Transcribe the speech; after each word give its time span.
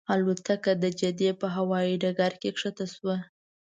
الوتکه 0.13 0.71
د 0.83 0.85
جدې 0.99 1.29
په 1.41 1.47
هوایي 1.55 1.93
ډګر 2.01 2.33
کې 2.41 2.49
ښکته 2.59 2.85
شوه. 2.93 3.17